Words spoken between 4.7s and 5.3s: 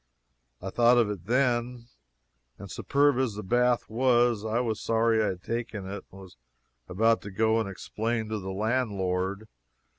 sorry I